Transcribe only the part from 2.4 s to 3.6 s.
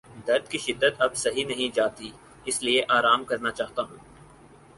اس لیے آرام کرنا